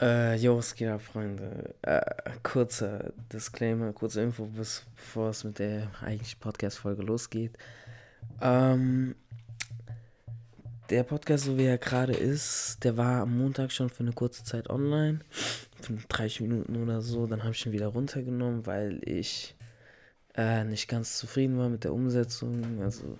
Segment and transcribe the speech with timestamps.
[0.00, 1.74] Äh, jo, was geht ab, Freunde?
[1.82, 2.00] Äh,
[2.42, 7.56] kurzer Disclaimer, kurze Info, bevor es mit der eigentlichen Podcast-Folge losgeht.
[8.40, 9.14] Ähm,
[10.90, 14.42] der Podcast, so wie er gerade ist, der war am Montag schon für eine kurze
[14.42, 15.20] Zeit online.
[15.80, 17.26] Für 30 Minuten oder so.
[17.26, 19.54] Dann habe ich ihn wieder runtergenommen, weil ich
[20.34, 22.82] äh, nicht ganz zufrieden war mit der Umsetzung.
[22.82, 23.16] Also,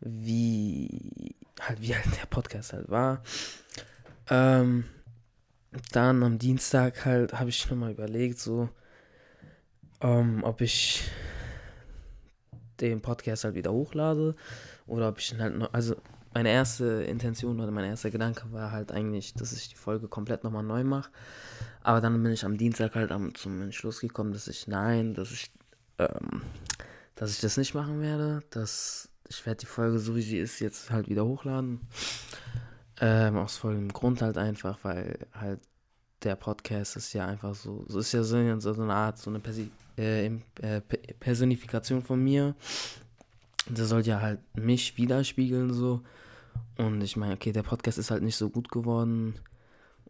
[0.00, 3.22] wie halt, wie halt der Podcast halt war.
[4.30, 4.84] Ähm,
[5.92, 8.68] dann am Dienstag halt habe ich nochmal überlegt, so,
[10.00, 11.02] ähm, ob ich
[12.80, 14.34] den Podcast halt wieder hochlade
[14.86, 15.96] oder ob ich ihn halt noch, also
[16.34, 20.44] meine erste Intention oder mein erster Gedanke war halt eigentlich, dass ich die Folge komplett
[20.44, 21.10] nochmal neu mache.
[21.82, 25.32] Aber dann bin ich am Dienstag halt am, zum Entschluss gekommen, dass ich nein, dass
[25.32, 25.50] ich,
[25.98, 26.42] ähm,
[27.14, 28.42] dass ich das nicht machen werde.
[28.50, 31.80] Dass ich werde die Folge so wie sie ist jetzt halt wieder hochladen.
[33.00, 35.60] Ähm, aus folgendem Grund halt einfach, weil halt
[36.22, 39.70] der Podcast ist ja einfach so, so ist ja so, eine Art, so eine Persi
[39.96, 40.80] äh, äh,
[41.20, 42.54] Personifikation von mir.
[43.68, 46.02] Das soll ja halt mich widerspiegeln so.
[46.76, 49.34] Und ich meine, okay, der Podcast ist halt nicht so gut geworden.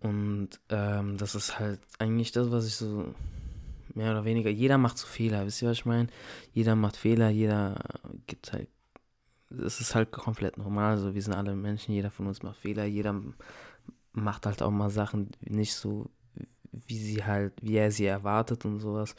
[0.01, 3.15] Und ähm, das ist halt eigentlich das, was ich so
[3.95, 6.09] mehr oder weniger, jeder macht so Fehler, wisst ihr, was ich meine?
[6.53, 7.77] Jeder macht Fehler, jeder
[8.27, 8.69] gibt halt
[9.51, 10.93] es ist halt komplett normal.
[10.93, 13.21] Also wir sind alle Menschen, jeder von uns macht Fehler, jeder
[14.13, 16.11] macht halt auch mal Sachen nicht so,
[16.73, 19.15] wie sie halt, wie er sie erwartet und sowas.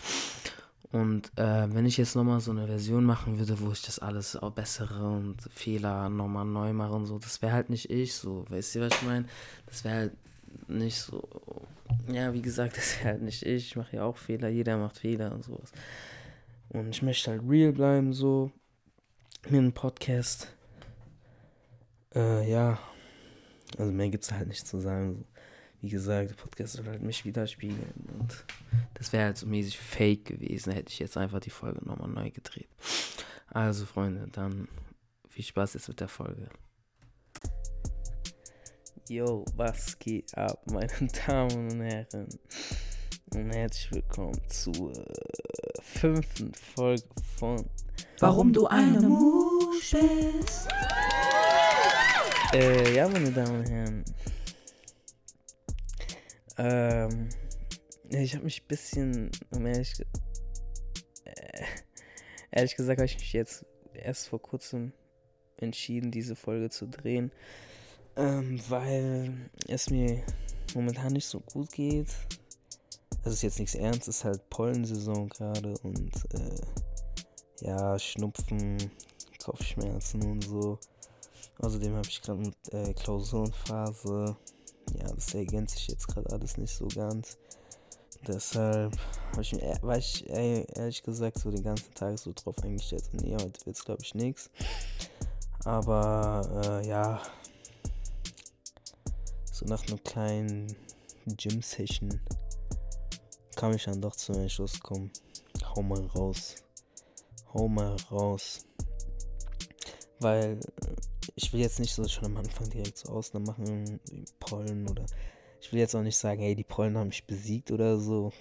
[0.92, 4.36] Und äh, wenn ich jetzt nochmal so eine Version machen würde, wo ich das alles
[4.36, 8.46] auch bessere und Fehler nochmal neu mache und so, das wäre halt nicht ich so.
[8.50, 9.26] Weißt du, was ich meine?
[9.68, 10.18] Das wäre halt
[10.68, 11.28] nicht so.
[12.12, 13.68] Ja, wie gesagt, das wäre halt nicht ich.
[13.68, 15.72] Ich mache ja auch Fehler, jeder macht Fehler und sowas.
[16.70, 18.52] Und ich möchte halt real bleiben so
[19.48, 20.56] einen Podcast.
[22.14, 22.80] Äh, ja.
[23.78, 25.26] Also mehr gibt es halt nicht zu sagen.
[25.82, 27.94] Wie gesagt, der Podcast soll halt mich widerspiegeln.
[28.20, 28.46] Und
[28.96, 32.32] das wäre halt so mäßig fake gewesen, hätte ich jetzt einfach die Folge nochmal neu
[32.32, 32.68] gedreht.
[33.48, 34.68] Also, Freunde, dann
[35.30, 36.50] viel Spaß jetzt mit der Folge.
[39.08, 40.92] Yo, was geht ab, meine
[41.26, 42.28] Damen und Herren?
[43.32, 44.92] Und herzlich willkommen zur
[45.82, 47.04] fünften Folge
[47.38, 47.66] von
[48.20, 50.68] warum du eine Musch bist.
[52.54, 54.06] Äh, ja, meine Damen und Herren.
[56.58, 57.30] Ähm,
[58.10, 59.94] ich habe mich ein bisschen, um ehrlich,
[61.26, 61.64] äh,
[62.52, 64.92] ehrlich gesagt, habe ich mich jetzt erst vor kurzem
[65.58, 67.32] entschieden, diese Folge zu drehen,
[68.16, 70.24] ähm, weil es mir
[70.74, 72.08] momentan nicht so gut geht.
[73.24, 76.89] Das ist jetzt nichts Ernstes, ist halt Pollensaison gerade und äh,
[77.62, 78.92] ja, Schnupfen,
[79.44, 80.80] Kopfschmerzen und so.
[81.60, 84.36] Außerdem habe ich gerade eine äh, Klausurenphase.
[84.98, 87.38] Ja, das ergänzt sich jetzt gerade alles nicht so ganz.
[88.28, 88.98] Deshalb
[89.32, 93.06] habe ich war ich ey, ehrlich gesagt so den ganzen Tag so drauf eingestellt.
[93.06, 94.50] So, nee, heute wird es glaube ich nichts.
[95.64, 97.22] Aber äh, ja,
[99.52, 100.76] so nach einer kleinen
[101.26, 102.20] Gym-Session
[103.56, 105.12] kam ich dann doch zum Entschluss, komm,
[105.76, 106.56] hau mal raus
[107.54, 108.66] hau mal raus.
[110.20, 110.96] Weil äh,
[111.36, 115.06] ich will jetzt nicht so schon am Anfang direkt so Ausnahmen machen, wie Pollen oder.
[115.62, 118.32] Ich will jetzt auch nicht sagen, hey, die Pollen haben mich besiegt oder so.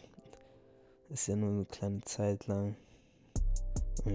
[1.08, 2.76] Ist ja nur eine kleine Zeit lang.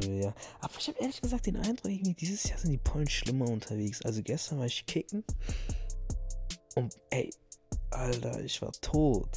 [0.01, 0.33] Ja.
[0.61, 4.01] Aber ich habe ehrlich gesagt den Eindruck, irgendwie dieses Jahr sind die Pollen schlimmer unterwegs.
[4.03, 5.23] Also gestern war ich kicken.
[6.75, 7.29] Und ey,
[7.91, 9.29] Alter, ich war tot.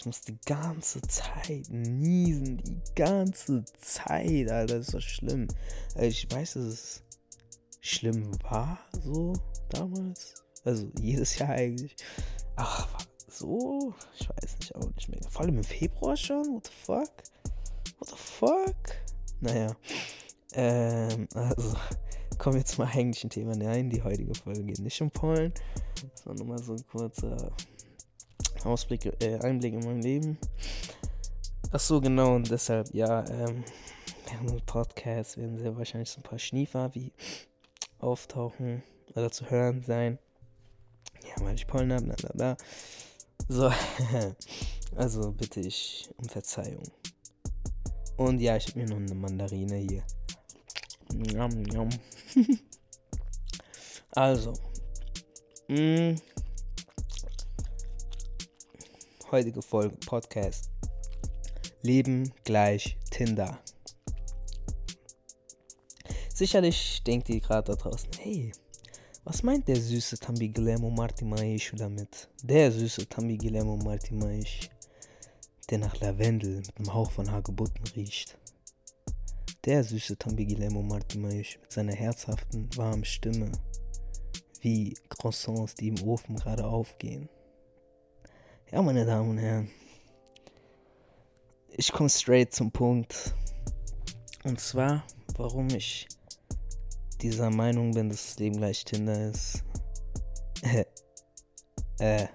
[0.00, 2.56] Ich muss die ganze Zeit niesen.
[2.56, 4.78] Die ganze Zeit, Alter.
[4.78, 5.46] Das ist so schlimm.
[5.94, 7.02] Also ich weiß, dass es
[7.82, 9.34] schlimm war, so
[9.68, 10.42] damals.
[10.64, 11.96] Also jedes Jahr eigentlich.
[12.56, 12.88] Ach,
[13.28, 13.92] so?
[14.18, 15.20] Ich weiß nicht, auch nicht mehr.
[15.28, 16.46] Vor allem im Februar schon?
[16.46, 17.12] What the fuck?
[17.98, 18.96] What the fuck?
[19.42, 19.76] Naja.
[20.54, 21.76] Ähm, also
[22.38, 23.54] kommen wir zum eigentlichen Thema.
[23.54, 25.52] Nein, die heutige Folge geht nicht um Pollen,
[26.24, 27.52] sondern mal so ein kurzer
[28.64, 30.38] Ausblick, äh, Einblick in mein Leben.
[31.72, 33.64] Ach so, genau, und deshalb, ja, ähm,
[34.28, 37.12] während dem Podcast werden sehr wahrscheinlich so ein paar Schniefer wie
[37.98, 38.82] auftauchen
[39.14, 40.18] oder zu hören sein.
[41.22, 42.56] Ja, weil ich Pollen habe, bla bla bla.
[43.48, 43.72] So,
[44.96, 46.90] also bitte ich um Verzeihung.
[48.16, 50.02] Und ja, ich habe mir noch eine Mandarine hier.
[51.12, 51.88] Njam, njam.
[54.10, 54.54] also,
[55.68, 56.16] mh,
[59.30, 60.70] heutige Folge Podcast.
[61.82, 63.60] Leben gleich Tinder.
[66.34, 68.52] Sicherlich denkt ihr gerade da draußen, hey,
[69.24, 72.28] Was meint der süße Tambi Guillermo Martimaish damit?
[72.42, 74.68] Der süße Tambi Guillermo Martimaish,
[75.68, 78.36] der nach Lavendel mit einem Hauch von Hagebutten riecht.
[79.64, 83.52] Der süße Tambi Guillermo Martimaish mit seiner herzhaften, warmen Stimme,
[84.62, 87.28] wie Croissants, die im Ofen gerade aufgehen.
[88.72, 89.68] Ja, meine Damen und Herren,
[91.70, 93.34] ich komme straight zum Punkt.
[94.44, 95.02] Und zwar,
[95.36, 96.06] warum ich
[97.20, 99.64] dieser Meinung bin, dass das Leben gleich Tinder ist.
[101.98, 102.28] Äh, äh,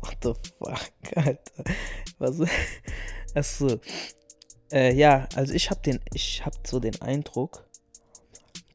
[0.00, 1.64] what the fuck, Alter.
[2.18, 2.48] Was?
[3.34, 3.80] Achso.
[4.72, 7.68] Äh, ja, also ich habe den, ich habe so den Eindruck,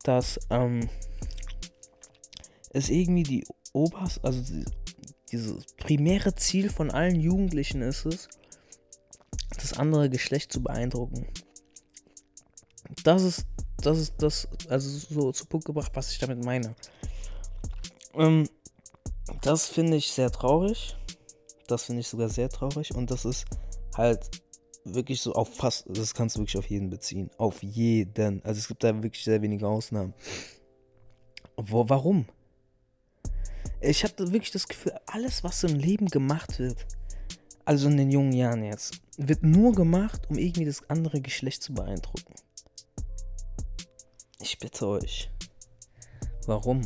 [0.03, 0.89] dass ähm,
[2.71, 4.65] es irgendwie die Oberst, also die,
[5.31, 8.27] dieses primäre Ziel von allen Jugendlichen ist es,
[9.55, 11.27] das andere Geschlecht zu beeindrucken.
[13.03, 13.45] Das ist,
[13.77, 16.75] das ist das, also so zu Punkt gebracht, was ich damit meine.
[18.13, 18.47] Ähm,
[19.41, 20.95] das finde ich sehr traurig.
[21.67, 22.95] Das finde ich sogar sehr traurig.
[22.95, 23.45] Und das ist
[23.95, 24.29] halt
[24.85, 27.29] wirklich so auf fast, das kannst du wirklich auf jeden beziehen.
[27.37, 28.43] Auf jeden.
[28.43, 30.13] Also es gibt da wirklich sehr wenige Ausnahmen.
[31.55, 32.25] Wo, warum?
[33.81, 36.85] Ich habe wirklich das Gefühl, alles, was im Leben gemacht wird,
[37.63, 41.73] also in den jungen Jahren jetzt, wird nur gemacht, um irgendwie das andere Geschlecht zu
[41.73, 42.33] beeindrucken.
[44.41, 45.29] Ich bitte euch.
[46.45, 46.81] Warum?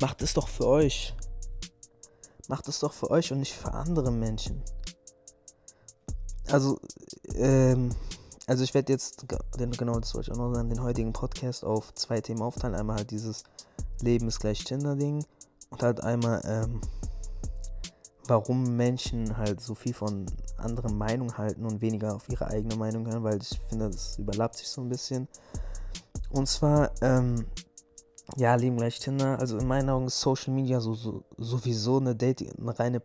[0.00, 1.14] Macht es doch für euch.
[2.48, 4.62] Macht es doch für euch und nicht für andere Menschen.
[6.48, 6.80] Also,
[7.34, 7.90] ähm,
[8.46, 11.94] also ich werde jetzt, genau das wollte ich auch noch sagen, den heutigen Podcast auf
[11.94, 12.74] zwei Themen aufteilen.
[12.74, 13.44] Einmal halt dieses
[14.00, 15.24] Leben ist gleich Tinder-Ding
[15.70, 16.80] und halt einmal, ähm,
[18.26, 20.26] warum Menschen halt so viel von
[20.56, 24.56] anderen Meinungen halten und weniger auf ihre eigene Meinung hören, weil ich finde, das überlappt
[24.56, 25.28] sich so ein bisschen.
[26.30, 27.44] Und zwar, ähm,
[28.36, 29.38] ja, Leben gleich Tinder.
[29.38, 33.00] Also in meinen Augen ist Social Media so, so sowieso eine, Dating, eine reine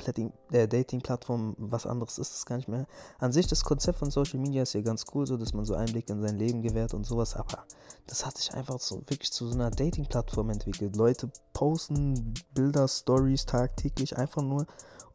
[0.51, 1.55] äh, Dating-Plattform.
[1.57, 2.87] Was anderes ist es gar nicht mehr.
[3.19, 5.75] An sich, das Konzept von Social Media ist ja ganz cool, so dass man so
[5.75, 7.35] Einblick in sein Leben gewährt und sowas.
[7.35, 7.65] Aber
[8.07, 10.95] das hat sich einfach so wirklich zu so einer Dating-Plattform entwickelt.
[10.95, 14.65] Leute posten Bilder, Stories tagtäglich einfach nur,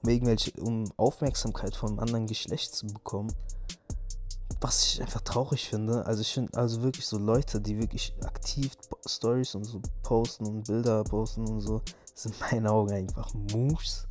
[0.03, 3.35] um irgendwelche, um Aufmerksamkeit vom anderen Geschlecht zu bekommen
[4.61, 6.05] was ich einfach traurig finde.
[6.07, 8.73] Also ich finde also wirklich so Leute, die wirklich aktiv
[9.07, 11.83] Stories und so posten und Bilder posten und so,
[12.15, 14.07] sind in meinen Augen einfach Moves.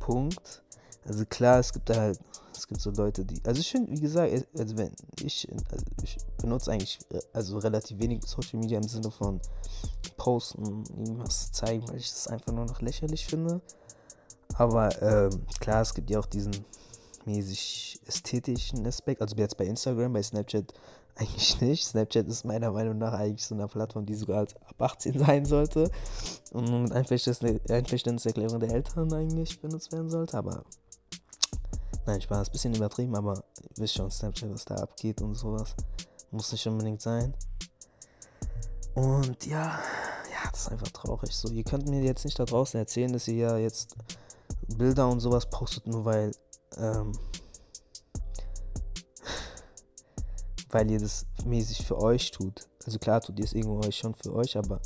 [0.00, 0.62] Punkt.
[1.06, 2.20] Also klar, es gibt da halt,
[2.56, 6.16] es gibt so Leute, die, also ich finde, wie gesagt, also wenn ich, also ich
[6.38, 6.98] benutze eigentlich
[7.32, 9.40] also relativ wenig Social Media im Sinne von
[10.16, 13.60] posten, irgendwas zeigen, weil ich das einfach nur noch lächerlich finde.
[14.54, 16.54] Aber ähm, klar, es gibt ja auch diesen
[17.26, 19.20] mäßig ästhetischen Aspekt.
[19.20, 20.72] Also jetzt bei Instagram, bei Snapchat
[21.16, 21.86] eigentlich nicht.
[21.86, 25.44] Snapchat ist meiner Meinung nach eigentlich so eine Plattform, die sogar als ab 18 sein
[25.44, 25.90] sollte
[26.52, 30.36] und mit Einverständniserklärung der Eltern eigentlich benutzt werden sollte.
[30.36, 30.64] Aber
[32.06, 35.74] nein, Spaß, bisschen übertrieben, aber ihr wisst schon, Snapchat, was da abgeht und sowas.
[36.30, 37.32] Muss nicht unbedingt sein.
[38.94, 39.78] Und ja,
[40.30, 41.32] ja, das ist einfach traurig.
[41.32, 43.96] So, ihr könnt mir jetzt nicht da draußen erzählen, dass ihr ja jetzt
[44.76, 46.30] Bilder und sowas postet, nur weil
[46.78, 47.12] ähm,
[50.70, 52.66] weil ihr das mäßig für euch tut.
[52.84, 54.80] Also klar tut ihr es irgendwo euch schon für euch, aber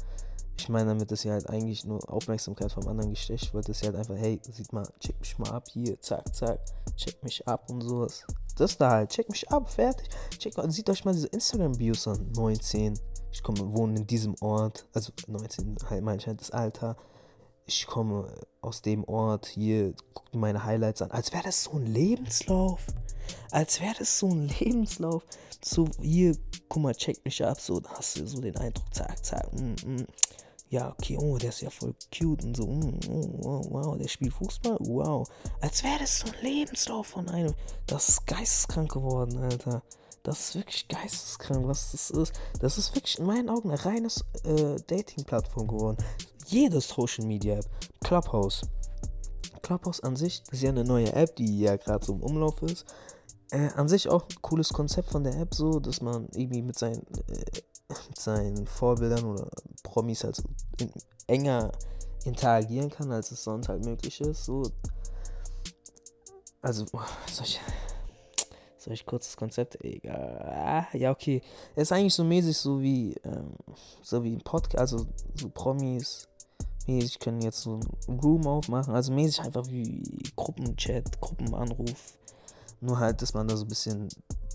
[0.59, 3.89] ich meine damit, dass ihr halt eigentlich nur Aufmerksamkeit vom anderen Geschlecht wollt, dass ihr
[3.89, 6.61] halt einfach, hey, sieht mal, check mich mal ab hier, zack, zack,
[6.97, 8.25] check mich ab und sowas.
[8.57, 10.09] Das da halt, check mich ab, fertig.
[10.39, 12.99] Check, sieht euch mal diese Instagram-Bios an, 19.
[13.31, 16.97] Ich komme, wohne in diesem Ort, also 19, halt mein halt das Alter
[17.69, 18.27] ich komme
[18.63, 21.11] aus dem Ort, hier, guck meine Highlights an.
[21.11, 22.81] Als wäre das so ein Lebenslauf.
[23.51, 25.23] Als wäre das so ein Lebenslauf.
[25.63, 26.35] So, hier,
[26.69, 27.61] guck mal, check mich ab.
[27.61, 29.53] So, hast du so den Eindruck, zack, zack.
[29.53, 30.07] Mm, mm.
[30.71, 32.67] Ja, okay, oh, der ist ja voll cute und so.
[32.67, 34.79] Mm, oh, wow, wow, der spielt Fußball.
[34.81, 35.29] Wow.
[35.61, 37.55] Als wäre das so ein Lebenslauf von einem.
[37.87, 39.83] Das ist geisteskrank geworden, Alter.
[40.23, 42.33] Das ist wirklich geisteskrank, was das ist.
[42.61, 45.97] Das ist wirklich in meinen Augen eine reines äh, Dating-Plattform geworden
[46.49, 47.69] jede Social Media App.
[48.03, 48.63] Clubhouse.
[49.63, 52.87] Clubhouse an sich ist ja eine neue App, die ja gerade so im Umlauf ist.
[53.51, 56.79] Äh, an sich auch ein cooles Konzept von der App, so, dass man irgendwie mit
[56.79, 57.61] seinen, äh,
[58.09, 59.49] mit seinen Vorbildern oder
[59.83, 60.45] Promis halt so
[60.79, 60.91] in,
[61.27, 61.73] enger
[62.25, 64.45] interagieren kann, als es sonst halt möglich ist.
[64.45, 64.63] So.
[66.61, 66.85] Also,
[67.31, 67.61] soll ich,
[68.89, 69.85] soll ich kurz das Konzept?
[69.85, 70.87] Egal.
[70.95, 71.43] Ja, okay.
[71.77, 73.53] Es ist eigentlich so mäßig so wie, ähm,
[74.01, 76.27] so wie ein Podcast, also so Promis
[76.87, 78.95] mäßig können jetzt so ein Room aufmachen.
[78.95, 80.03] Also mäßig einfach wie
[80.37, 82.15] Gruppenchat, Gruppenanruf.
[82.81, 84.09] Nur halt, dass man da so ein bisschen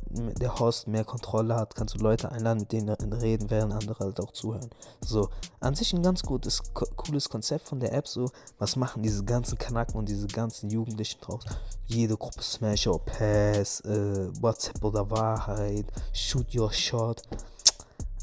[0.10, 4.20] der Host mehr Kontrolle hat, kannst du Leute einladen, mit denen reden, während andere halt
[4.20, 4.70] auch zuhören.
[5.06, 5.30] So,
[5.60, 8.08] an sich ein ganz gutes, cooles Konzept von der App.
[8.08, 11.44] So, was machen diese ganzen Kanaken und diese ganzen Jugendlichen draus?
[11.86, 17.22] Jede Gruppe Smash or Pass, äh, WhatsApp oder Wahrheit, Shoot Your Shot.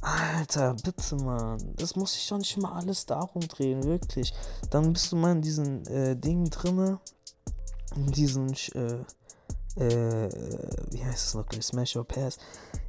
[0.03, 1.75] Alter, bitte, Mann.
[1.77, 4.33] Das muss sich doch nicht immer alles darum drehen, wirklich.
[4.71, 7.01] Dann bist du mal in diesen äh, Dingen drinne.
[7.97, 9.05] In diesen, äh,
[9.77, 10.29] äh,
[10.91, 11.65] wie heißt es noch gleich?
[11.65, 12.39] Smash or Pass.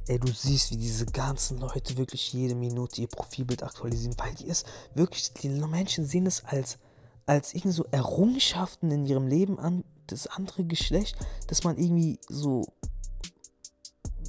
[0.08, 4.48] Ey, du siehst, wie diese ganzen Leute wirklich jede Minute ihr Profilbild aktualisieren, weil die
[4.48, 6.78] es wirklich, die Menschen sehen es als,
[7.26, 12.66] als irgendwie so Errungenschaften in ihrem Leben an, das andere Geschlecht, dass man irgendwie so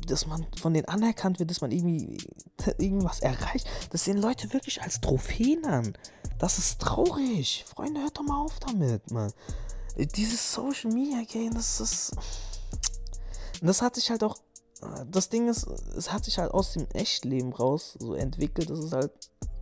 [0.07, 2.17] dass man von denen anerkannt wird, dass man irgendwie
[2.77, 3.67] irgendwas erreicht.
[3.91, 5.93] Das sehen Leute wirklich als Trophäen an.
[6.39, 7.63] Das ist traurig.
[7.67, 9.31] Freunde, hört doch mal auf damit, Mann.
[9.97, 12.11] Dieses Social Media Game, das ist.
[13.61, 14.37] Das hat sich halt auch.
[15.09, 18.91] Das Ding ist, es hat sich halt aus dem Echtleben raus so entwickelt, dass es
[18.91, 19.11] halt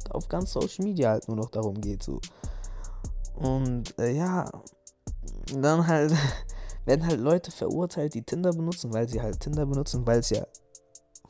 [0.10, 2.02] auf ganz Social Media halt nur noch darum geht.
[2.02, 2.20] So.
[3.36, 4.50] Und äh, ja,
[5.54, 6.14] dann halt
[6.86, 10.46] werden halt Leute verurteilt, die Tinder benutzen, weil sie halt Tinder benutzen, weil es ja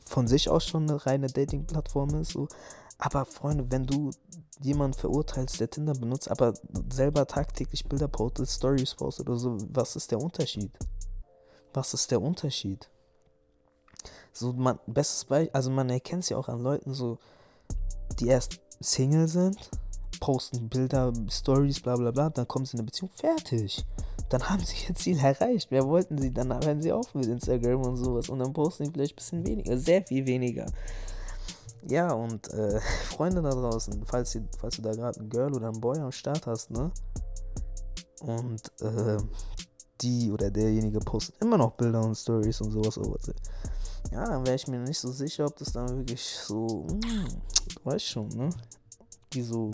[0.06, 2.32] von sich aus schon eine reine Dating-Plattform ist.
[2.32, 2.48] So.
[2.98, 4.10] Aber Freunde, wenn du
[4.62, 6.54] jemanden verurteilst, der Tinder benutzt, aber
[6.92, 10.70] selber tagtäglich Bilder postet, Stories postet oder so, was ist der Unterschied?
[11.74, 12.88] Was ist der Unterschied?
[14.32, 17.18] So, man, bestes Beispiel, also man erkennt es ja auch an Leuten so,
[18.18, 19.70] die erst Single sind,
[20.20, 23.84] posten Bilder, Stories, bla bla bla, dann kommen sie in eine Beziehung, fertig
[24.32, 25.70] dann haben sie ihr Ziel erreicht.
[25.70, 26.32] Wer wollten sie?
[26.32, 28.30] Dann hören sie auf mit Instagram und sowas.
[28.30, 30.66] Und dann posten sie vielleicht ein bisschen weniger, sehr viel weniger.
[31.88, 35.68] Ja, und äh, Freunde da draußen, falls, ihr, falls du da gerade ein Girl oder
[35.68, 36.90] ein Boy am Start hast, ne?
[38.20, 39.18] Und äh,
[40.00, 42.94] die oder derjenige postet immer noch Bilder und Stories und sowas.
[42.94, 43.32] sowas.
[44.12, 47.28] Ja, dann wäre ich mir nicht so sicher, ob das dann wirklich so, mh, hm,
[47.74, 48.50] du weißt schon, ne?
[49.32, 49.70] Die so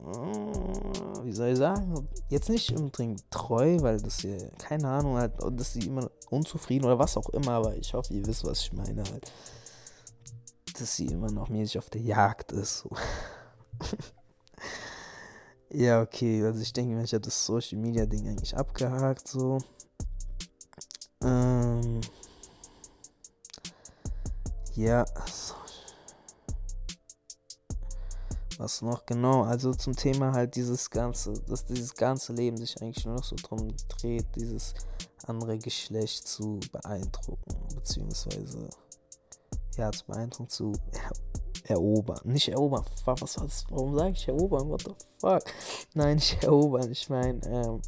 [0.00, 5.32] äh, wie soll ich sagen, jetzt nicht unbedingt treu, weil das hier, keine Ahnung, halt,
[5.52, 8.72] dass sie immer unzufrieden oder was auch immer, aber ich hoffe, ihr wisst, was ich
[8.72, 9.30] meine, halt.
[10.80, 12.88] Dass sie immer noch mäßig auf der Jagd ist.
[15.72, 19.58] Ja, okay, also ich denke, ich habe das Social Media Ding eigentlich abgehakt, so.
[21.22, 22.00] Ähm.
[24.74, 25.04] Ja,
[28.60, 29.42] was noch genau?
[29.42, 33.36] Also zum Thema halt dieses ganze, dass dieses ganze Leben sich eigentlich nur noch so
[33.36, 34.74] drum dreht, dieses
[35.26, 38.68] andere Geschlecht zu beeindrucken, beziehungsweise
[39.76, 40.72] ja, zu beeindrucken, zu
[41.64, 42.20] er erobern.
[42.24, 43.64] Nicht erobern, was war das?
[43.70, 44.68] Warum sage ich erobern?
[44.68, 45.42] What the fuck?
[45.94, 47.82] Nein, nicht erobern, ich meine, ähm,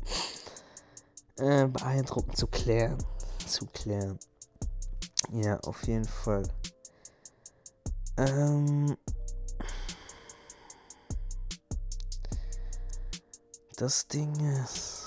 [1.37, 2.99] äh, beeindrucken, zu klären.
[3.47, 4.19] Zu klären.
[5.33, 6.45] Ja, auf jeden Fall.
[8.19, 8.97] Ähm,
[13.83, 15.02] Das Ding ist.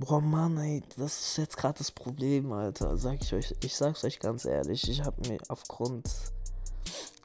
[0.00, 2.96] Boah, Mann, ey, das ist jetzt gerade das Problem, Alter.
[2.96, 6.08] Sag ich euch, ich sag's euch ganz ehrlich, ich habe mir aufgrund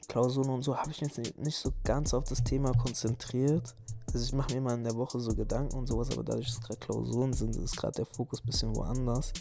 [0.08, 3.76] Klausuren und so, habe ich mich nicht so ganz auf das Thema konzentriert.
[4.12, 6.60] Also ich mache mir mal in der Woche so Gedanken und sowas, aber dadurch, dass
[6.60, 9.32] gerade Klausuren sind, ist gerade der Fokus ein bisschen woanders.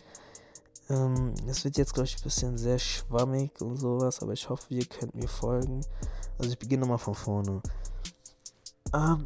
[0.89, 4.71] Ähm, es wird jetzt, glaube ich, ein bisschen sehr schwammig und sowas, aber ich hoffe,
[4.75, 5.81] ihr könnt mir folgen.
[6.37, 7.63] Also ich beginne nochmal von vorne.
[8.93, 9.25] Ähm,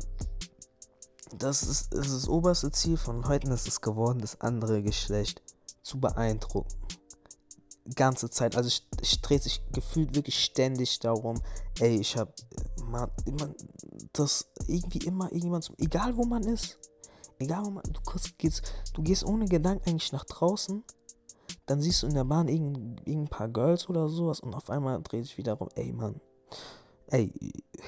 [1.37, 5.41] das ist, das ist das oberste Ziel von heute ist es geworden, das andere Geschlecht
[5.83, 6.73] zu beeindrucken.
[7.95, 8.57] Ganze Zeit.
[8.57, 8.69] Also
[9.01, 11.41] ich, dreht sich gefühlt wirklich ständig darum,
[11.79, 12.33] ey, ich hab
[12.83, 13.55] man, man,
[14.11, 16.77] das irgendwie immer irgendjemand, egal wo man ist,
[17.39, 18.01] egal wo man, du
[18.37, 20.83] gehst, du gehst ohne Gedanken eigentlich nach draußen
[21.67, 25.01] dann siehst du in der Bahn irgendein, irgendein paar Girls oder sowas und auf einmal
[25.03, 26.19] dreht sich wieder rum, ey Mann,
[27.07, 27.31] ey,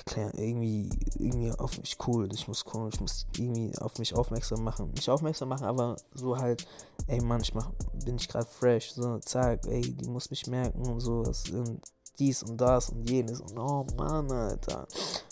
[0.05, 4.63] klar, irgendwie, irgendwie auf mich cool, ich muss cool, ich muss irgendwie auf mich aufmerksam
[4.63, 4.91] machen.
[4.91, 6.65] Nicht aufmerksam machen, aber so halt,
[7.07, 7.69] ey Mann, ich mach,
[8.05, 11.81] bin ich gerade fresh, so, zack, ey, die muss mich merken und so, das sind
[12.17, 14.87] dies und das und jenes und oh Mann, Alter.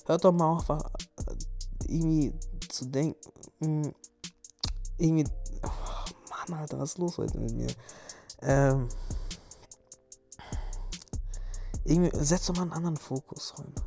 [0.06, 0.68] Hört doch mal auf,
[1.86, 2.34] irgendwie
[2.70, 3.20] zu denken,
[3.60, 3.94] hm,
[4.98, 5.26] irgendwie,
[5.64, 7.68] oh Mann, Alter, was ist los heute mit mir?
[8.42, 8.90] Ähm,
[11.88, 13.82] irgendwie, setzt doch mal einen anderen Fokus, Freunde.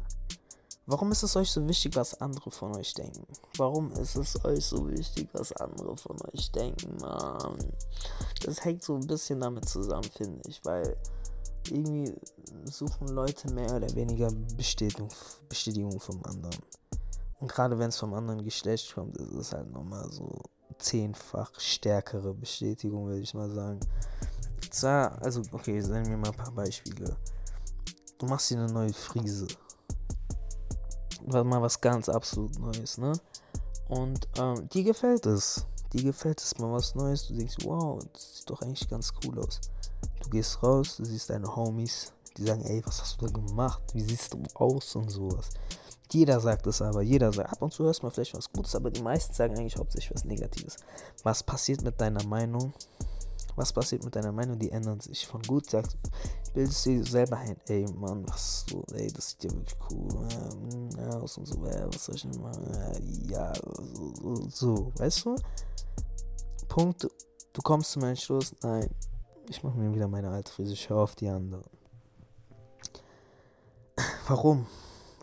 [0.86, 3.24] Warum ist es euch so wichtig, was andere von euch denken?
[3.56, 7.58] Warum ist es euch so wichtig, was andere von euch denken, Mann?
[8.44, 10.96] Das hängt so ein bisschen damit zusammen, finde ich, weil
[11.68, 12.12] irgendwie
[12.64, 15.10] suchen Leute mehr oder weniger Bestätigung,
[15.48, 16.58] Bestätigung vom anderen.
[17.38, 20.40] Und gerade wenn es vom anderen Geschlecht kommt, ist es halt nochmal so
[20.78, 23.80] zehnfach stärkere Bestätigung, würde ich mal sagen.
[24.70, 27.16] Zwar, also, okay, sagen wir mal ein paar Beispiele.
[28.20, 29.48] Du machst dir eine neue Frise.
[31.22, 33.12] War mal was ganz absolut Neues, ne?
[33.88, 35.64] Und ähm, die gefällt es.
[35.94, 37.28] Die gefällt es mal was Neues.
[37.28, 39.62] Du denkst, wow, das sieht doch eigentlich ganz cool aus.
[40.22, 43.82] Du gehst raus, du siehst deine Homies, die sagen, ey, was hast du da gemacht?
[43.94, 45.48] Wie siehst du aus und sowas.
[46.12, 48.74] Jeder sagt es aber, jeder sagt, ab und zu hörst du mal vielleicht was Gutes,
[48.74, 50.76] aber die meisten sagen eigentlich hauptsächlich was Negatives.
[51.22, 52.74] Was passiert mit deiner Meinung?
[53.56, 54.58] Was passiert mit deiner Meinung?
[54.58, 55.26] Die ändern sich.
[55.26, 55.96] Von gut sagst,
[56.54, 60.28] bildest du dir selber ein, ey Mann, was so, ey, das sieht ja wirklich cool
[60.96, 63.28] ja, aus und so, was soll ich denn machen?
[63.28, 65.36] Ja, so, so, so, weißt du?
[66.68, 67.08] Punkt,
[67.52, 68.88] du kommst zu meinem Schluss, nein,
[69.48, 71.64] ich mache mir wieder meine alte Frise, ich höre auf die andere.
[74.28, 74.66] Warum?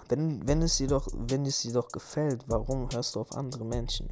[0.10, 4.10] Wenn, wenn es dir wenn es dir doch gefällt, warum hörst du auf andere Menschen?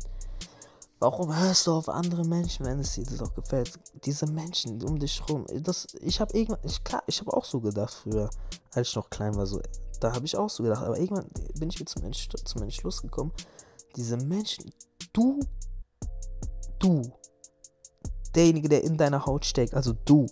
[1.05, 3.77] Warum hörst du auf andere Menschen, wenn es dir doch gefällt?
[4.05, 5.45] Diese Menschen um dich rum.
[5.61, 8.27] Das, ich habe irgendwann, ich, klar, ich habe auch so gedacht früher,
[8.73, 9.45] als ich noch klein war.
[9.45, 9.61] So,
[9.99, 10.83] da habe ich auch so gedacht.
[10.83, 13.31] Aber irgendwann bin ich wieder zum, Entschluss, zum Entschluss gekommen.
[13.95, 14.73] Diese Menschen,
[15.13, 15.39] du,
[16.79, 17.03] du,
[18.33, 20.25] derjenige, der in deiner Haut steckt, also du,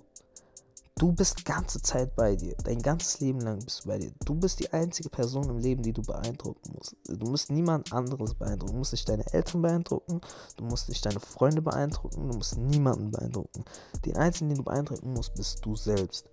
[0.96, 2.56] Du bist ganze Zeit bei dir.
[2.64, 4.12] Dein ganzes Leben lang bist du bei dir.
[4.26, 6.96] Du bist die einzige Person im Leben, die du beeindrucken musst.
[7.08, 8.74] Du musst niemand anderes beeindrucken.
[8.74, 10.22] Du musst nicht deine Eltern beeindrucken.
[10.56, 12.28] Du musst nicht deine Freunde beeindrucken.
[12.30, 13.66] Du musst niemanden beeindrucken.
[14.06, 16.26] Den einzigen, den du beeindrucken musst, bist du selbst.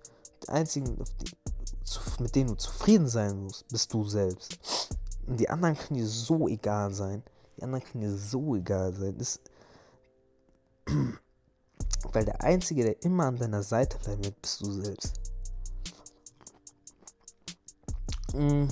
[0.47, 0.95] Der einzige,
[2.21, 4.59] mit dem du zufrieden sein musst, bist du selbst.
[5.27, 7.23] Und die anderen können dir so egal sein.
[7.57, 9.17] Die anderen können dir so egal sein.
[9.17, 9.41] Das
[12.13, 15.21] weil der Einzige, der immer an deiner Seite bleiben wird, bist du selbst.
[18.35, 18.69] Mhm.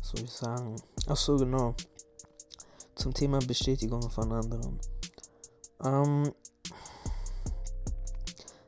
[0.00, 0.76] Was soll ich sagen?
[1.06, 1.74] Ach so, genau.
[2.94, 4.80] Zum Thema Bestätigung von anderen.
[5.82, 6.32] Ähm,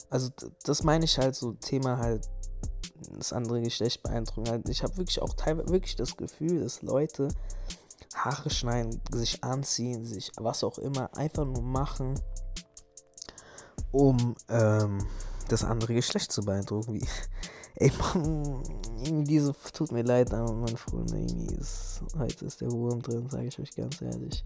[0.09, 0.31] also
[0.65, 2.29] das meine ich halt so Thema halt
[3.17, 4.49] das andere Geschlecht beeindrucken.
[4.49, 7.29] Halt, ich habe wirklich auch teilweise wirklich das Gefühl, dass Leute
[8.15, 12.19] Haare schneiden, sich anziehen, sich was auch immer, einfach nur machen,
[13.91, 15.07] um ähm,
[15.49, 16.95] das andere Geschlecht zu beeindrucken.
[16.95, 17.07] Wie,
[17.77, 18.63] ey, Mann,
[19.05, 23.29] irgendwie diese, tut mir leid, aber mein Freund, irgendwie ist, heute ist der Wurm drin,
[23.29, 24.45] sage ich euch ganz ehrlich.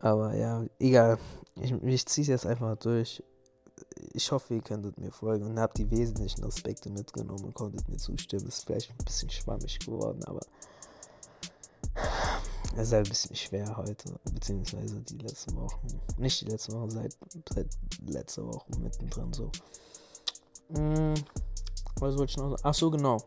[0.00, 1.18] Aber ja, egal.
[1.56, 3.22] Ich, ich ziehe es jetzt einfach durch.
[4.12, 7.96] Ich hoffe, ihr könntet mir folgen und habt die wesentlichen Aspekte mitgenommen und konntet mir
[7.96, 8.46] zustimmen.
[8.46, 10.40] Ist vielleicht ein bisschen schwammig geworden, aber
[12.76, 15.86] es ist halt ein bisschen schwer heute, beziehungsweise die letzten Wochen.
[16.18, 17.16] Nicht die letzten Wochen, seit,
[17.54, 17.68] seit
[18.06, 19.50] letzter Woche mittendrin so.
[20.74, 21.14] Hm,
[22.00, 22.62] was wollte ich noch sagen?
[22.64, 23.18] Ach so, genau.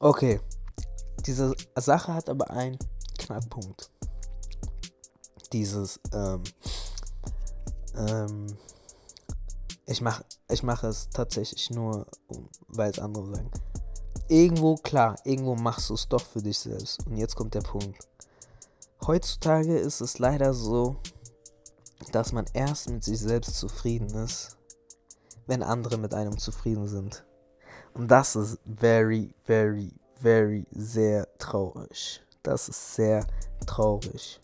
[0.00, 0.40] Okay.
[1.24, 2.78] Diese Sache hat aber einen
[3.18, 3.90] Knackpunkt.
[5.52, 6.42] Dieses, ähm,
[7.96, 8.46] ähm,
[9.86, 12.06] ich mache ich mach es tatsächlich nur,
[12.68, 13.50] weil es andere sagen.
[14.28, 17.06] Irgendwo, klar, irgendwo machst du es doch für dich selbst.
[17.06, 17.96] Und jetzt kommt der Punkt.
[19.06, 20.96] Heutzutage ist es leider so,
[22.10, 24.56] dass man erst mit sich selbst zufrieden ist,
[25.46, 27.24] wenn andere mit einem zufrieden sind.
[27.94, 32.20] Und das ist very, very, very sehr traurig.
[32.42, 33.24] Das ist sehr
[33.64, 34.40] traurig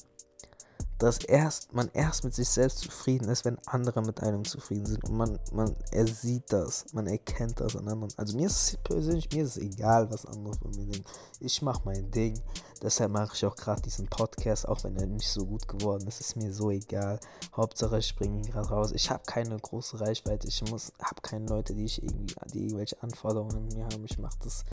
[1.02, 5.04] dass erst, man erst mit sich selbst zufrieden ist, wenn andere mit einem zufrieden sind.
[5.04, 8.12] Und man, man er sieht das, man erkennt das an anderen.
[8.16, 11.04] Also mir ist es persönlich, mir ist es egal, was andere von mir denken.
[11.40, 12.40] Ich mache mein Ding.
[12.80, 16.20] Deshalb mache ich auch gerade diesen Podcast, auch wenn er nicht so gut geworden ist,
[16.20, 17.18] ist mir so egal.
[17.56, 18.92] Hauptsache ich springe gerade raus.
[18.92, 20.46] Ich habe keine große Reichweite.
[20.46, 24.04] Ich muss, habe keine Leute, die ich irgendwie, die irgendwelche Anforderungen an mir haben.
[24.04, 24.64] Ich mache das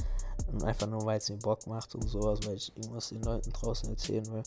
[0.64, 3.90] einfach nur, weil es mir Bock macht und sowas, weil ich irgendwas den Leuten draußen
[3.90, 4.44] erzählen will.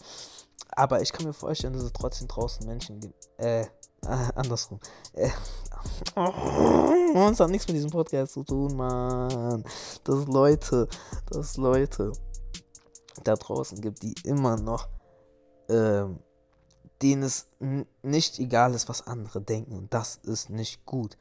[0.70, 3.28] Aber ich kann mir vorstellen, dass es trotzdem draußen Menschen gibt.
[3.38, 3.66] Äh,
[4.34, 4.80] andersrum.
[5.12, 5.30] Äh,
[6.16, 9.64] oh, es hat nichts mit diesem Podcast zu tun, Mann.
[10.04, 10.88] Dass Leute,
[11.30, 12.12] dass Leute
[13.24, 14.88] da draußen gibt, die immer noch,
[15.68, 16.18] ähm,
[17.00, 17.48] denen es
[18.02, 19.76] nicht egal ist, was andere denken.
[19.76, 21.18] Und das ist nicht gut.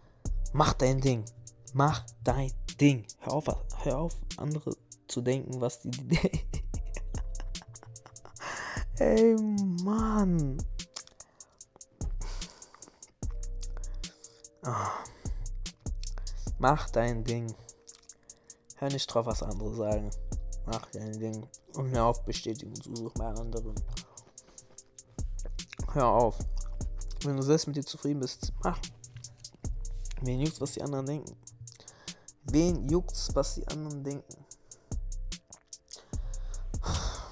[0.54, 1.26] Mach dein Ding.
[1.74, 3.06] Mach dein Ding.
[3.20, 3.46] Hör auf,
[3.84, 4.76] hör auf andere
[5.08, 6.64] zu denken, was die denken.
[8.98, 9.36] Ey,
[9.84, 10.58] Mann.
[14.66, 14.72] Oh.
[16.58, 17.54] Mach dein Ding.
[18.78, 20.10] Hör nicht drauf, was andere sagen.
[20.66, 21.48] Mach dein Ding.
[21.76, 23.76] Und hör auf, Bestätigung zu suchen bei anderen.
[25.94, 26.40] Hör auf.
[27.24, 28.80] Wenn du selbst mit dir zufrieden bist, mach.
[30.22, 31.41] Wen juckt's, was die anderen denken?
[32.52, 34.46] Wen juckt's, was die anderen denken?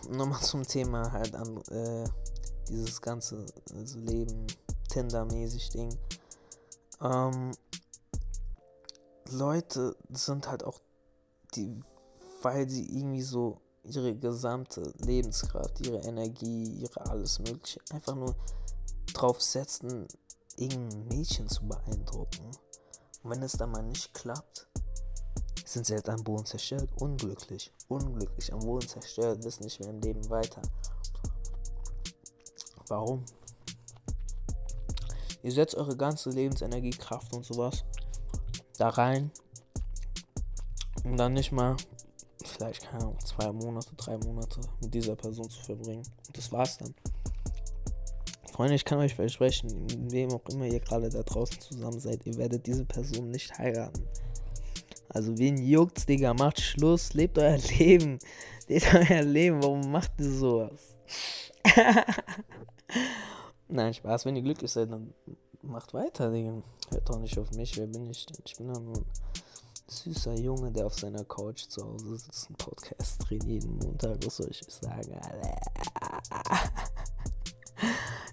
[0.09, 2.05] nochmal zum Thema halt an äh,
[2.67, 4.47] dieses ganze also Leben,
[4.89, 5.97] Tinder-mäßig Ding.
[7.01, 7.51] Ähm,
[9.31, 10.79] Leute sind halt auch
[11.55, 11.79] die,
[12.41, 18.35] weil sie irgendwie so ihre gesamte Lebenskraft, ihre Energie, ihre alles Mögliche einfach nur
[19.13, 20.07] drauf setzen,
[20.57, 22.51] irgendein Mädchen zu beeindrucken.
[23.23, 24.67] Und wenn es dann mal nicht klappt,
[25.73, 30.01] sind sie halt am Boden zerstört, unglücklich, unglücklich, am Boden zerstört, wissen nicht mehr im
[30.01, 30.61] Leben weiter.
[32.87, 33.23] Warum?
[35.43, 37.85] Ihr setzt eure ganze Lebensenergie, Kraft und sowas
[38.77, 39.31] da rein,
[41.03, 41.77] um dann nicht mal
[42.43, 46.03] vielleicht, keine Ahnung, zwei Monate, drei Monate mit dieser Person zu verbringen.
[46.27, 46.95] Und das war's dann.
[48.51, 52.37] Freunde, ich kann euch versprechen, wem auch immer ihr gerade da draußen zusammen seid, ihr
[52.37, 54.05] werdet diese Person nicht heiraten.
[55.09, 58.19] Also wen juckt's, Digga, macht Schluss, lebt euer Leben.
[58.67, 60.95] Lebt euer Leben, warum macht ihr sowas?
[63.67, 65.13] Nein, Spaß, wenn ihr glücklich seid, dann
[65.61, 66.61] macht weiter, Digga.
[66.91, 68.37] Hört doch nicht auf mich, wer bin ich denn?
[68.45, 69.05] Ich bin nur ein
[69.87, 74.37] süßer Junge, der auf seiner Couch zu Hause sitzt, einen Podcast dreht jeden Montag, was
[74.37, 75.11] soll ich sagen?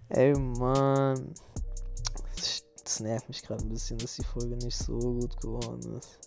[0.08, 1.34] Ey, Mann.
[2.82, 6.25] Das nervt mich gerade ein bisschen, dass die Folge nicht so gut geworden ist.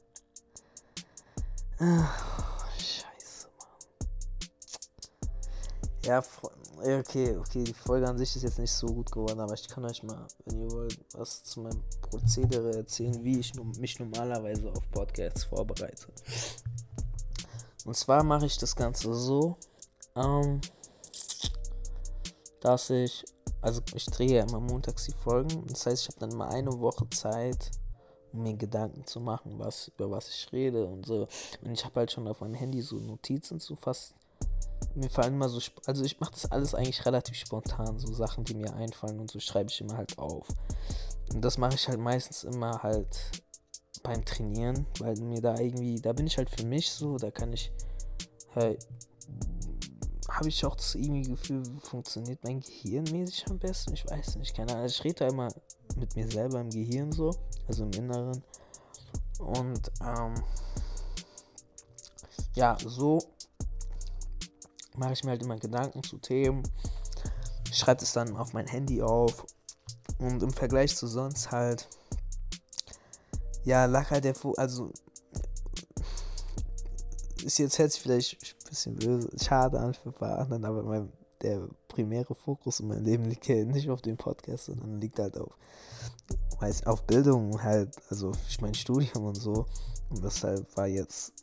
[1.80, 3.70] Scheiße, Mann.
[6.04, 6.22] Ja,
[7.00, 9.86] okay, okay, die Folge an sich ist jetzt nicht so gut geworden, aber ich kann
[9.86, 14.92] euch mal, wenn ihr wollt, was zu meinem Prozedere erzählen, wie ich mich normalerweise auf
[14.92, 16.08] Podcasts vorbereite.
[17.86, 19.56] Und zwar mache ich das Ganze so,
[20.18, 20.60] ähm,
[22.60, 23.24] dass ich,
[23.62, 26.78] also ich drehe ja immer montags die Folgen, das heißt, ich habe dann mal eine
[26.78, 27.72] Woche Zeit,
[28.34, 31.28] mir Gedanken zu machen, was, über was ich rede und so.
[31.62, 34.14] Und ich habe halt schon auf meinem Handy so Notizen zu fast
[34.96, 38.56] mir fallen immer so, also ich mache das alles eigentlich relativ spontan, so Sachen, die
[38.56, 40.48] mir einfallen und so schreibe ich immer halt auf.
[41.34, 43.32] Und das mache ich halt meistens immer halt
[44.04, 47.54] beim Trainieren, weil mir da irgendwie, da bin ich halt für mich so, da kann
[47.54, 47.72] ich
[48.56, 48.88] halt,
[50.30, 54.56] habe ich auch das irgendwie Gefühl, funktioniert mein Gehirn mäßig am besten, ich weiß nicht,
[54.56, 55.50] keine Ahnung, ich rede da immer
[55.96, 57.36] mit mir selber im Gehirn so,
[57.68, 58.44] also im Inneren.
[59.40, 60.36] Und ähm,
[62.56, 63.20] ja, so
[64.96, 66.64] mache ich mir halt immer Gedanken zu Themen,
[67.72, 69.46] schreibe es dann auf mein Handy auf.
[70.20, 71.88] Und im Vergleich zu sonst halt,
[73.64, 74.92] ja, lag halt der, Fo also
[77.44, 81.12] ist jetzt jetzt vielleicht ein bisschen böse, schade an für ein paar anderen, aber mein,
[81.42, 85.38] der primäre Fokus in meinem Leben liegt ja nicht auf dem Podcast, sondern liegt halt
[85.38, 85.58] auf,
[86.60, 89.66] weiß, auf Bildung halt, also ich mein Studium und so.
[90.10, 91.34] Und deshalb war jetzt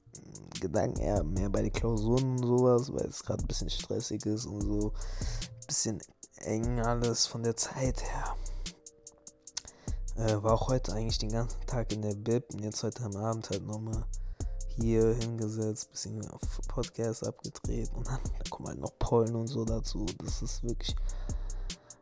[0.60, 4.46] Gedanken eher mehr bei den Klausuren und sowas, weil es gerade ein bisschen stressig ist
[4.46, 4.92] und so.
[4.92, 6.02] Ein bisschen
[6.38, 8.36] eng alles von der Zeit her.
[10.16, 13.16] Äh, war auch heute eigentlich den ganzen Tag in der Bib und jetzt heute am
[13.16, 14.04] Abend halt nochmal
[14.76, 20.06] hier hingesetzt, bisschen auf Podcast abgedreht und dann, kommen halt noch Pollen und so dazu.
[20.18, 20.94] Das ist wirklich.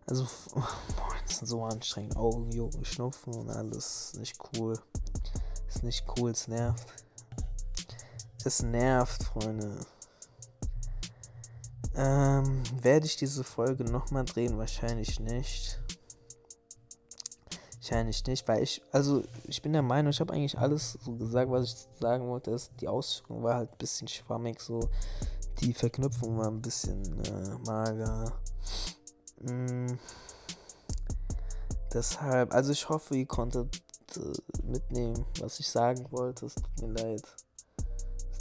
[0.07, 0.69] Also, boah,
[1.27, 2.17] das ist so anstrengend.
[2.17, 4.15] Augen jucken, Schnupfen und alles.
[4.19, 4.79] Nicht cool.
[5.69, 6.87] Ist nicht cool, es nervt.
[8.45, 9.79] Es nervt, Freunde.
[11.97, 14.59] Ähm, werde ich diese Folge nochmal drehen?
[14.59, 15.81] Wahrscheinlich nicht.
[17.85, 21.51] Wahrscheinlich nicht, weil ich, also ich bin der Meinung, ich habe eigentlich alles so gesagt,
[21.51, 22.51] was ich sagen wollte.
[22.51, 24.89] Ist, die Ausführung war halt ein bisschen schwammig, so
[25.61, 28.33] die Verknüpfung war ein bisschen äh, mager.
[29.43, 29.99] Mm.
[31.93, 33.83] Deshalb, also ich hoffe, ihr konntet
[34.17, 36.47] äh, mitnehmen, was ich sagen wollte.
[36.47, 37.23] Es tut mir leid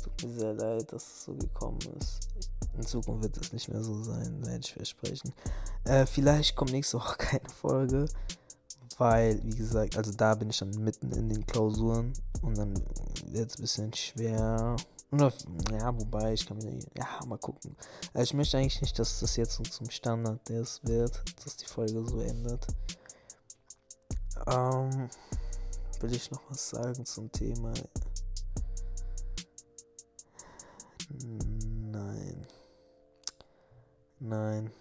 [0.03, 2.29] tut mir sehr leid, dass es so gekommen ist.
[2.75, 5.33] In Zukunft wird es nicht mehr so sein, werde ich versprechen.
[5.85, 8.07] Äh, vielleicht kommt nächste Woche keine Folge,
[8.99, 12.73] weil, wie gesagt, also da bin ich dann mitten in den Klausuren und dann
[13.27, 14.75] wird es ein bisschen schwer.
[15.11, 15.31] Oder,
[15.71, 17.75] ja, wobei, ich kann mir, ja, mal gucken.
[18.13, 21.65] Also ich möchte eigentlich nicht, dass das jetzt so zum Standard ist, wird, dass die
[21.65, 22.65] Folge so endet.
[24.47, 25.09] Ähm,
[26.01, 27.71] will ich noch was sagen zum Thema
[31.21, 32.47] Nein.
[34.19, 34.71] Nein.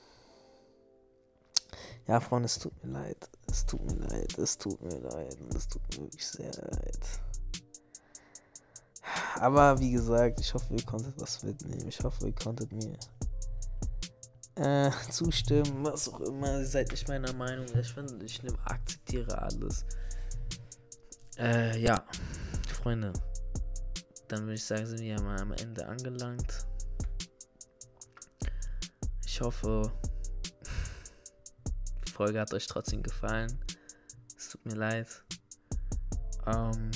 [2.06, 3.28] Ja, Freunde, es tut mir leid.
[3.52, 4.38] Es tut mir leid.
[4.38, 5.36] Es tut mir leid.
[5.54, 7.06] Es tut mir wirklich sehr leid.
[9.36, 11.86] Aber wie gesagt, ich hoffe, ihr konntet was mitnehmen.
[11.86, 12.96] Ich hoffe, ihr konntet mir
[14.54, 16.60] äh, zustimmen, was auch immer.
[16.60, 17.66] Ihr seid nicht meiner Meinung.
[17.78, 19.84] Ich finde, ich nehme, akzeptiere alles.
[21.38, 22.04] Äh, ja.
[22.82, 23.12] Freunde
[24.28, 26.66] dann würde ich sagen, sind wir mal am Ende angelangt.
[29.42, 29.92] hoffe,
[32.12, 33.58] Folge hat euch trotzdem gefallen.
[34.36, 35.08] Es tut mir leid.
[36.46, 36.90] Ähm,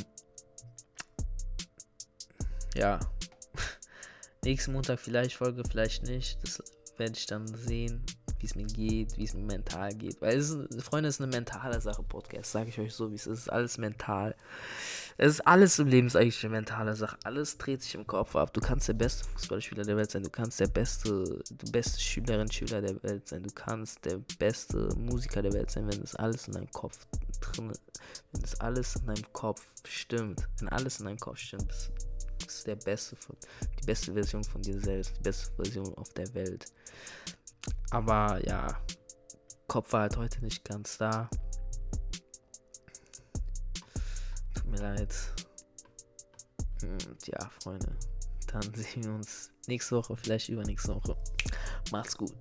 [2.75, 3.01] ja.
[4.45, 6.39] Nächsten Montag vielleicht Folge, vielleicht nicht.
[6.43, 6.63] Das
[6.99, 8.05] werde ich dann sehen,
[8.39, 10.21] wie es mir geht, wie es mir mental geht.
[10.21, 12.53] Weil es ist, Freunde, es ist eine mentale Sache, Podcast.
[12.53, 13.17] Sage ich euch so, wie.
[13.17, 14.37] Es ist alles mental.
[15.19, 17.17] Es ist alles im Leben ist eigentlich eine mentale Sache.
[17.25, 18.53] Alles dreht sich im Kopf ab.
[18.53, 20.23] Du kannst der beste Fußballspieler der Welt sein.
[20.23, 23.43] Du kannst der beste, die beste Schülerin, Schüler der Welt sein.
[23.43, 27.07] Du kannst der beste Musiker der Welt sein, wenn das alles in deinem Kopf
[27.41, 27.73] drin,
[28.33, 30.47] wenn das alles in deinem Kopf stimmt.
[30.59, 31.69] Wenn alles in deinem Kopf stimmt,
[32.39, 33.37] bist, du der beste, von,
[33.81, 36.67] die beste Version von dir selbst, die beste Version auf der Welt.
[37.91, 38.79] Aber ja,
[39.67, 41.31] Kopf war halt heute nicht ganz da.
[44.67, 45.15] Tut mir leid.
[46.83, 47.87] Und ja, Freunde,
[48.49, 51.17] dann sehen wir uns nächste Woche, vielleicht übernächste Woche.
[51.93, 52.35] Macht's gut.